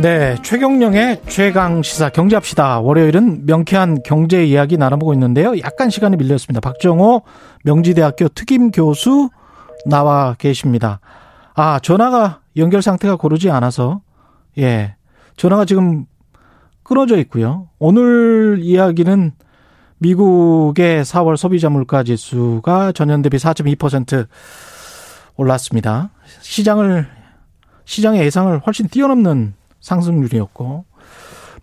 [0.00, 2.80] 네, 최경령의 최강 시사 경제합시다.
[2.80, 5.58] 월요일은 명쾌한 경제 이야기 나눠보고 있는데요.
[5.58, 6.58] 약간 시간이 밀렸습니다.
[6.60, 7.20] 박정호
[7.64, 9.28] 명지대학교 특임 교수
[9.84, 11.00] 나와 계십니다.
[11.54, 14.00] 아, 전화가 연결 상태가 고르지 않아서
[14.56, 14.96] 예.
[15.36, 16.06] 전화가 지금
[16.82, 17.68] 끊어져 있고요.
[17.78, 19.32] 오늘 이야기는
[19.98, 24.26] 미국의 4월 소비자 물가 지수가 전년 대비 4.2%
[25.36, 26.08] 올랐습니다.
[26.40, 27.06] 시장을
[27.84, 30.84] 시장의 예상을 훨씬 뛰어넘는 상승률이었고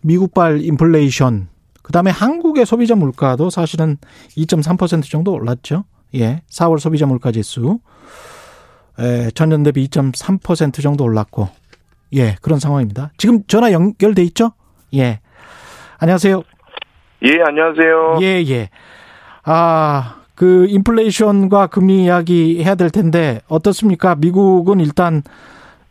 [0.01, 1.49] 미국발 인플레이션
[1.81, 3.97] 그다음에 한국의 소비자 물가도 사실은
[4.37, 5.85] 2.3% 정도 올랐죠.
[6.15, 6.41] 예.
[6.49, 7.79] 4월 소비자 물가 지수
[8.99, 11.49] 에, 전년 대비 2.3% 정도 올랐고
[12.13, 13.11] 예, 그런 상황입니다.
[13.17, 14.51] 지금 전화 연결돼 있죠?
[14.93, 15.19] 예.
[15.99, 16.43] 안녕하세요.
[17.23, 18.19] 예, 안녕하세요.
[18.21, 18.69] 예, 예.
[19.43, 24.15] 아, 그 인플레이션과 금리 이야기 해야 될 텐데 어떻습니까?
[24.15, 25.23] 미국은 일단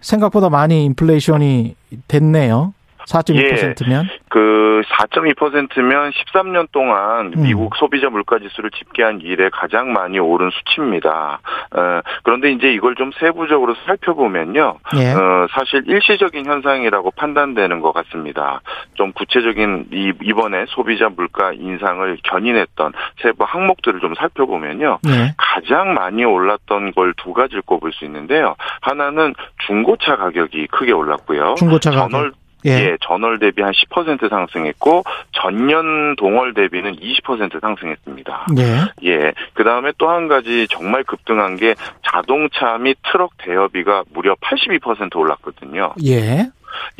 [0.00, 1.74] 생각보다 많이 인플레이션이
[2.08, 2.72] 됐네요.
[3.06, 7.42] 4.2%면 예, 그 4.2%면 13년 동안 음.
[7.42, 11.40] 미국 소비자 물가 지수를 집계한 이래 가장 많이 오른 수치입니다.
[11.72, 14.78] 어, 그런데 이제 이걸 좀 세부적으로 살펴보면요.
[14.96, 15.12] 예.
[15.12, 18.60] 어, 사실 일시적인 현상이라고 판단되는 것 같습니다.
[18.94, 24.98] 좀 구체적인 이, 이번에 소비자 물가 인상을 견인했던 세부 항목들을 좀 살펴보면요.
[25.08, 25.34] 예.
[25.36, 28.54] 가장 많이 올랐던 걸 두 가지를 꼽을 수 있는데요.
[28.80, 29.34] 하나는
[29.66, 31.54] 중고차 가격이 크게 올랐고요.
[31.58, 32.10] 중고차 가격.
[32.10, 32.32] 전월
[32.64, 32.70] 예.
[32.70, 38.46] 예, 전월 대비 한 10% 상승했고 전년 동월 대비는 20% 상승했습니다.
[38.58, 39.08] 예.
[39.08, 39.32] 예.
[39.54, 41.74] 그다음에 또 한 가지 정말 급등한 게
[42.10, 45.94] 자동차 및 트럭 대여비가 무려 82% 올랐거든요.
[46.04, 46.48] 예.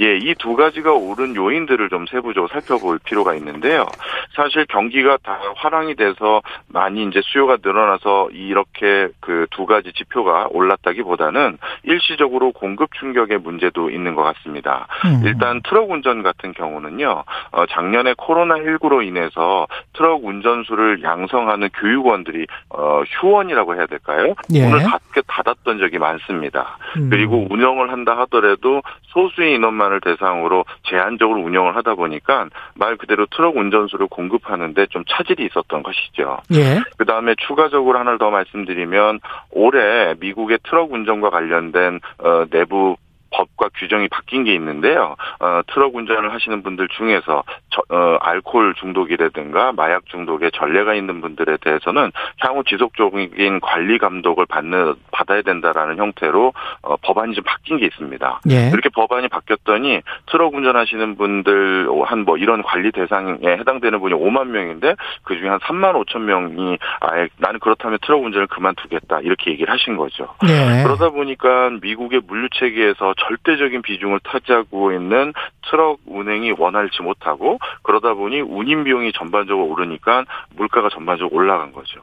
[0.00, 3.87] 예, 이 두 가지가 오른 요인들을 좀 세부적으로 살펴볼 필요가 있는데요.
[4.34, 11.59] 사실 경기가 다 화랑이 돼서 많이 이제 수요가 늘어나서 이렇게 그 두 가지 지표가 올랐다기보다는
[11.84, 14.87] 일시적으로 공급 충격의 문제도 있는 것 같습니다.
[15.04, 15.22] 음.
[15.25, 23.74] 일단 트럭 운전 같은 경우는요, 어, 작년에 코로나19로 인해서 트럭 운전수를 양성하는 교육원들이, 어, 휴원이라고
[23.76, 24.34] 해야 될까요?
[24.52, 24.64] 예.
[24.64, 26.78] 문을 닫, 닫았던 적이 많습니다.
[26.96, 27.08] 음.
[27.10, 34.06] 그리고 운영을 한다 하더라도 소수의 인원만을 대상으로 제한적으로 운영을 하다 보니까 말 그대로 트럭 운전수를
[34.08, 36.38] 공급하는데 좀 차질이 있었던 것이죠.
[36.54, 36.80] 예.
[36.98, 39.20] 그 다음에 추가적으로 하나를 더 말씀드리면
[39.50, 42.96] 올해 미국의 트럭 운전과 관련된 어, 내부
[43.31, 45.16] 법과 규정이 바뀐 게 있는데요.
[45.41, 51.56] 어, 트럭 운전을 하시는 분들 중에서 저, 어, 알코올 중독이라든가 마약 중독의 전례가 있는 분들에
[51.60, 58.41] 대해서는 향후 지속적인 관리 감독을 받는 받아야 된다라는 형태로 어, 법안이 좀 바뀐 게 있습니다.
[58.50, 58.69] 예.
[58.69, 64.97] 이렇게 법안이 바뀌었더니 트럭 운전하시는 분들 한 뭐 이런 관리 대상에 해당되는 분이 5만 명인데
[65.22, 69.97] 그 중에 한 3만 5천 명이 아예 나는 그렇다면 트럭 운전을 그만두겠다 이렇게 얘기를 하신
[69.97, 70.34] 거죠.
[70.48, 70.82] 예.
[70.82, 75.32] 그러다 보니까 미국의 물류 체계에서 절대적인 비중을 차지하고 있는
[75.69, 82.00] 트럭 운행이 원활치 못하고 그러다 보니 운임 비용이 전반적으로 오르니까 물가가 전반적으로 올라간 거죠.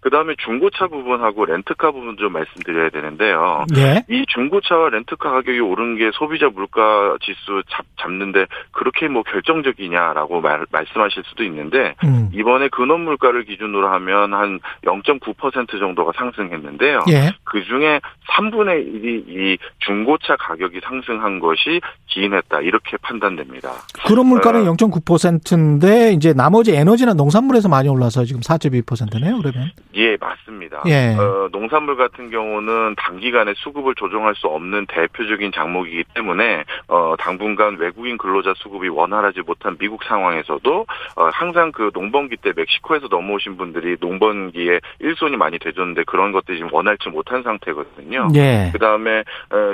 [0.00, 3.64] 그 다음에 중고차 부분하고 렌트카 부분 좀 말씀드려야 되는데요.
[3.76, 4.04] 예.
[4.08, 10.66] 이 중고차와 렌트카 가격이 오른 게 소비자 물가 지수 잡, 잡는데 그렇게 뭐 결정적이냐라고 말,
[10.70, 12.30] 말씀하실 수도 있는데 음.
[12.32, 17.00] 이번에 근원 물가를 기준으로 하면 한 0.9% 정도가 상승했는데요.
[17.10, 17.32] 예.
[17.44, 23.72] 그 중에 3분의 1이 이 중고차 가격 이 상승한 것이 기인했다 이렇게 판단됩니다.
[24.06, 24.72] 그런 물가는 어.
[24.74, 29.38] 0.9%인데 이제 나머지 에너지나 농산물에서 많이 올라서 지금 4.2%네요.
[29.42, 29.70] 그러면.
[29.94, 30.82] 예, 맞습니다.
[30.86, 31.14] 예.
[31.16, 38.18] 어, 농산물 같은 경우는 단기간에 수급을 조정할 수 없는 대표적인 장목이기 때문에 어, 당분간 외국인
[38.18, 40.86] 근로자 수급이 원활하지 못한 미국 상황에서도
[41.16, 46.72] 어, 항상 그 농번기 때 멕시코에서 넘어오신 분들이 농번기에 일손이 많이 되줬는데 그런 것들이 지금
[46.72, 48.28] 원활치 못한 상태거든요.
[48.34, 48.70] 예.
[48.72, 49.24] 그 다음에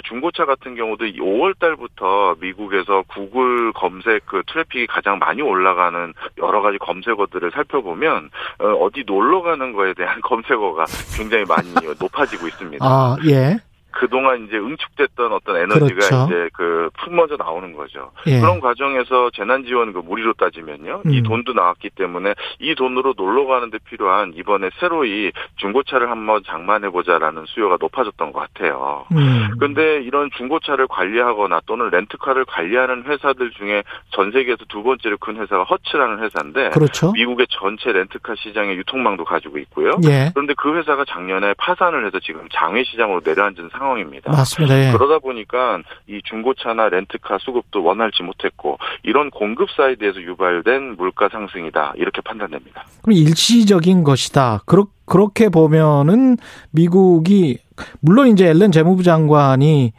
[0.05, 6.79] 중고차 같은 경우도 5월 달부터 미국에서 구글 검색 그 트래픽이 가장 많이 올라가는 여러 가지
[6.79, 10.85] 검색어들을 살펴보면 어, 디 놀러 가는 거에 대한 검색어가
[11.17, 12.85] 굉장히 많이 높아지고 있습니다.
[12.85, 13.59] 아, 예.
[13.93, 16.27] 그동안 이제 응축됐던 어떤 에너지가 그렇죠.
[16.27, 18.13] 이제 그 품어져 나오는 거죠.
[18.27, 18.41] 예.
[18.41, 21.03] 그런 과정에서 재난지원 그 무리로 따지면요.
[21.07, 21.23] 이 음.
[21.23, 27.77] 돈도 나왔기 때문에 이 돈으로 놀러 가는데 필요한 이번에 새로 이 중고차를 한번 장만해보자라는 수요가
[27.81, 29.07] 높아졌던 것 같아요.
[29.13, 29.51] 음.
[29.59, 35.65] 근데 이런 중고차를 관리하거나 또는 렌트카를 관리하는 회사들 중에 전 세계에서 두 번째로 큰 회사가
[35.65, 37.13] 허츠라는 회사인데 그렇죠.
[37.13, 39.93] 미국의 전체 렌트카 시장의 유통망도 가지고 있고요.
[40.05, 40.31] 예.
[40.33, 44.31] 그런데 그 회사가 작년에 파산을 해서 지금 장외 시장으로 내려앉은 상황 입니다.
[44.31, 44.89] 맞습니다.
[44.89, 44.93] 예.
[44.93, 52.21] 그러다 보니까 이 중고차나 렌트카 수급도 원활치 못했고 이런 공급 사이드에서 유발된 물가 상승이다 이렇게
[52.21, 52.85] 판단됩니다.
[53.03, 54.61] 그럼 일시적인 것이다.
[54.67, 56.37] 그렇, 그렇게 보면은
[56.71, 57.59] 미국이
[58.01, 59.93] 물론 이제 옐런 재무부 장관이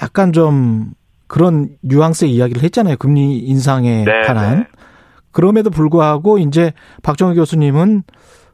[0.00, 0.92] 약간 좀
[1.26, 2.96] 그런 뉘앙스의 이야기를 했잖아요.
[2.96, 4.58] 금리 인상에 네, 관한.
[4.60, 4.66] 네.
[5.32, 6.72] 그럼에도 불구하고 이제
[7.02, 8.02] 박정희 교수님은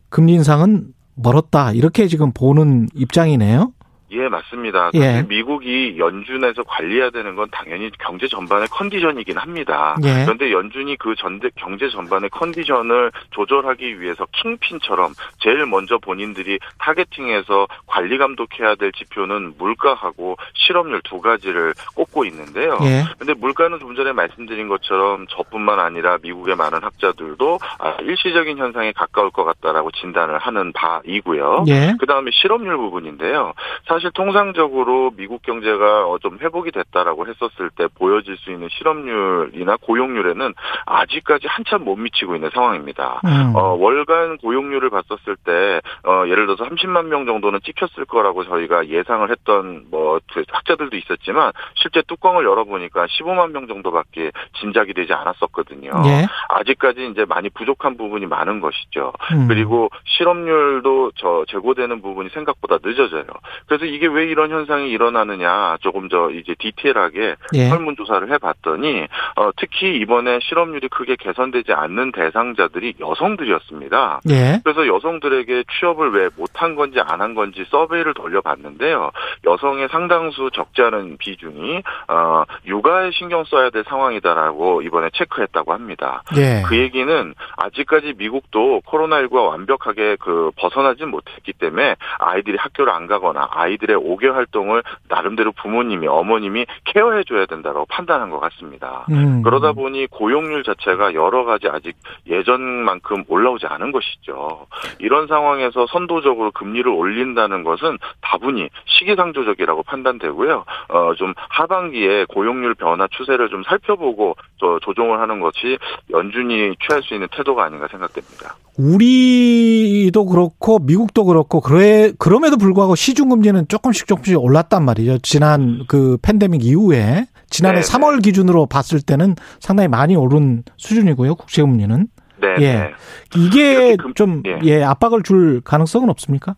[0.08, 1.72] 금리 인상은 멀었다.
[1.72, 3.72] 이렇게 지금 보는 입장이네요.
[4.12, 4.90] 예, 맞습니다.
[4.94, 4.98] 예.
[5.00, 9.96] 사실 미국이 연준에서 관리해야 되는 건 당연히 경제 전반의 컨디션이긴 합니다.
[10.04, 10.24] 예.
[10.24, 18.16] 그런데 연준이 그 전대, 경제 전반의 컨디션을 조절하기 위해서 킹핀처럼 제일 먼저 본인들이 타겟팅해서 관리
[18.18, 22.78] 감독해야 될 지표는 물가하고 실업률 두 가지를 꼽고 있는데요.
[22.82, 23.04] 예.
[23.18, 29.30] 근데 물가는 좀 전에 말씀드린 것처럼 저뿐만 아니라 미국의 많은 학자들도 아, 일시적인 현상에 가까울
[29.30, 31.64] 것 같다라고 진단을 하는 바이고요.
[31.68, 31.94] 예.
[31.98, 33.52] 그 다음에 실업률 부분인데요.
[33.86, 40.54] 사실 통상적으로 미국 경제가 어, 좀 회복이 됐다라고 했었을 때 보여질 수 있는 실업률이나 고용률에는
[40.86, 43.20] 아직까지 한참 못 미치고 있는 상황입니다.
[43.24, 43.54] 음.
[43.54, 49.30] 어, 월간 고용률을 봤었을 때, 어, 예를 들어서 30만 명 정도는 찍혔을 거라고 저희가 예상을
[49.30, 55.90] 했던, 뭐, 그 학자들도 있었지만, 실제 뚜껑을 열어보니까 15만 명 정도밖에 짐작이 되지 않았었거든요.
[56.06, 56.26] 예.
[56.48, 59.12] 아직까지 이제 많이 부족한 부분이 많은 것이죠.
[59.32, 59.48] 음.
[59.48, 63.24] 그리고 실업률도 저 제고되는 부분이 생각보다 늦어져요.
[63.66, 67.68] 그래서 이게 왜 이런 현상이 일어나느냐 조금 더 이제 디테일하게 예.
[67.68, 69.06] 설문조사를 해봤더니
[69.36, 74.20] 어, 특히 이번에 실업률이 크게 개선되지 않는 대상자들이 여성들이었습니다.
[74.30, 74.60] 예.
[74.64, 79.10] 그래서 여성들에게 취업을 왜 못한 건지 안 한 건지 서베이를 돌려봤는데요.
[79.44, 86.22] 여성의 상당수 적지 않은 비중이 어, 육아에 신경 써야 될 상황이다라고 이번에 체크했다고 합니다.
[86.36, 86.62] 예.
[86.66, 93.75] 그 얘기는 아직까지 미국도 코로나19가 완벽하게 그 벗어나지 못했기 때문에 아이들이 학교를 안 가거나 아이
[93.78, 99.06] 들의 5개월 활동을 나름대로 부모님이 어머님이 케어해 줘야 된다고 판단한 것 같습니다.
[99.10, 99.42] 음.
[99.42, 101.96] 그러다 보니 고용률 자체가 여러 가지 아직
[102.26, 104.66] 예전만큼 올라오지 않은 것이죠.
[104.98, 110.64] 이런 상황에서 선도적으로 금리를 올린다는 것은 다분히 시기상조적이라고 판단되고요.
[110.88, 115.78] 어, 좀 하반기에 고용률 변화 추세를 좀 살펴보고 저 조정을 하는 것이
[116.10, 118.56] 연준이 취할 수 있는 태도가 아닌가 생각됩니다.
[118.78, 125.18] 우리도 그렇고 미국도 그렇고 그래 그럼에도 불구하고 시중 금리는 조금씩 조금씩 올랐단 말이죠.
[125.18, 131.36] 지난 그 팬데믹 이후에 지난해 네, 3월 기준으로 봤을 때는 상당히 많이 오른 수준이고요.
[131.36, 132.08] 국제 금리는.
[132.40, 132.48] 네.
[132.60, 132.72] 예.
[132.74, 132.90] 네.
[133.36, 134.58] 이게 좀 예.
[134.64, 136.56] 예, 압박을 줄 가능성은 없습니까?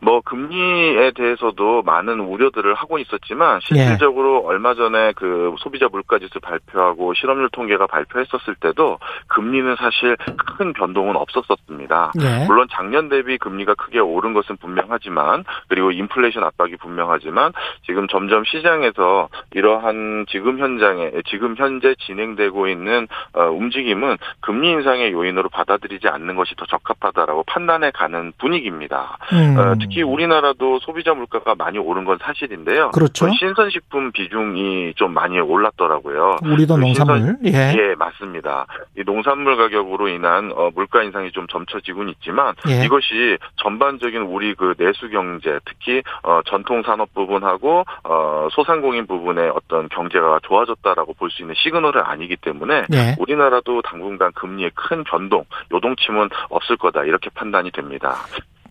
[0.00, 7.48] 뭐 금리에 대해서도 많은 우려들을 하고 있었지만 실질적으로 얼마 전에 그 소비자 물가지수 발표하고 실업률
[7.50, 8.98] 통계가 발표했었을 때도
[9.28, 10.16] 금리는 사실
[10.56, 12.12] 큰 변동은 없었었습니다.
[12.20, 12.46] 예.
[12.46, 17.52] 물론 작년 대비 금리가 크게 오른 것은 분명하지만 그리고 인플레이션 압박이 분명하지만
[17.84, 25.48] 지금 점점 시장에서 이러한 지금 현장에 지금 현재 진행되고 있는 어, 움직임은 금리 인상의 요인으로
[25.48, 29.18] 받아들이지 않는 것이 더 적합하다라고 판단해 가는 분위기입니다.
[29.32, 29.56] 음.
[29.86, 32.90] 어, 특히 우리나라도 소비자 물가가 많이 오른 건 사실인데요.
[32.90, 33.26] 그렇죠.
[33.26, 36.38] 어, 신선식품 비중이 좀 많이 올랐더라고요.
[36.44, 37.36] 우리도 그 농산물.
[37.46, 37.74] 예.
[37.76, 38.66] 예, 맞습니다.
[38.98, 42.84] 이 농산물 가격으로 인한 어, 물가 인상이 좀 점쳐지고는 있지만 예.
[42.84, 49.88] 이것이 전반적인 우리 그 내수 경제, 특히 어, 전통 산업 부분하고 어, 소상공인 부분의 어떤
[49.88, 53.14] 경제가 좋아졌다라고 볼 수 있는 시그널은 아니기 때문에 예.
[53.18, 58.16] 우리나라도 당분간 금리의 큰 변동, 요동침은 없을 거다 이렇게 판단이 됩니다.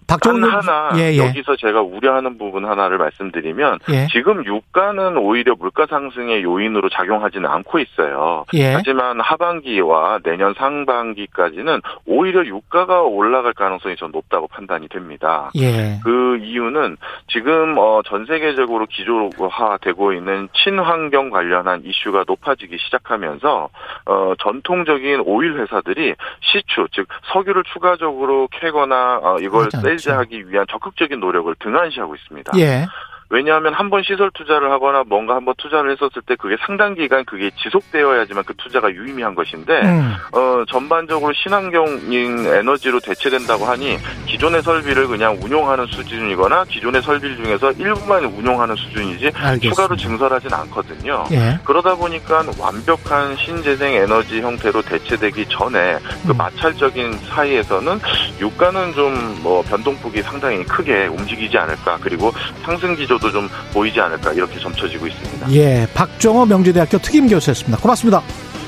[0.07, 1.17] 박정희 단 하나 예, 예.
[1.17, 4.07] 여기서 제가 우려하는 부분 하나를 말씀드리면 예.
[4.11, 8.45] 지금 유가는 오히려 물가 상승의 요인으로 작용하지는 않고 있어요.
[8.53, 8.73] 예.
[8.73, 15.51] 하지만 하반기와 내년 상반기까지는 오히려 유가가 올라갈 가능성이 좀 높다고 판단이 됩니다.
[15.55, 15.99] 예.
[16.03, 16.97] 그 이유는
[17.27, 23.69] 지금 어, 전 세계적으로 기조화되고 있는 친환경 관련한 이슈가 높아지기 시작하면서
[24.05, 30.03] 어, 전통적인 오일 회사들이 시추 즉 석유를 추가적으로 캐거나 어, 이걸 하지 않죠.
[30.03, 32.53] 셀즈하기 위한 적극적인 노력을 등한시하고 있습니다.
[32.57, 32.85] 예.
[33.29, 37.23] 왜냐하면 한 번 시설 투자를 하거나 뭔가 한 번 투자를 했었을 때 그게 상당 기간
[37.25, 40.13] 그게 지속되어야지만 그 투자가 유의미한 것인데 음.
[40.31, 48.25] 어 전반적으로 친환경인 에너지로 대체된다고 하니 기존의 설비를 그냥 운용하는 수준이거나 기존의 설비 중에서 일부만
[48.25, 49.69] 운용하는 수준이지 알겠습니다.
[49.69, 51.25] 추가로 증설하진 않거든요.
[51.31, 51.59] 예.
[51.63, 56.37] 그러다 보니까 완벽한 신재생 에너지 형태로 대체되기 전에 그 음.
[56.37, 57.99] 마찰적인 사이에서는
[58.39, 59.15] 유가는 좀
[59.45, 62.31] 뭐 변동폭이 상당히 크게 움직이지 않을까 그리고
[62.63, 65.51] 상승 기조 도 좀 보이지 않을까 이렇게 점쳐지고 있습니다.
[65.51, 67.77] 예, 박정호 명지대학교 특임 교수였습니다.
[67.81, 68.21] 고맙습니다.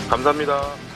[0.10, 0.87] 감사합니다.